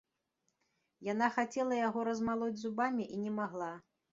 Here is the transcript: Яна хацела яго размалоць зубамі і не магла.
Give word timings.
Яна 1.09 1.27
хацела 1.35 1.77
яго 1.87 2.07
размалоць 2.09 2.59
зубамі 2.63 3.03
і 3.17 3.25
не 3.27 3.31
магла. 3.41 3.73